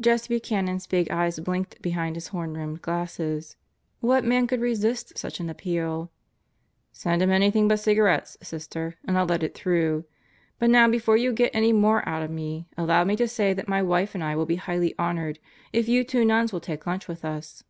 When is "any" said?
7.30-7.52, 11.54-11.72